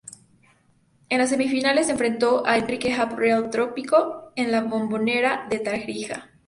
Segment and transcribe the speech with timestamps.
[1.09, 6.31] En las semifinales se enfrentó a Enrique Happ-Real Trópico en La Bombonera de Tarija.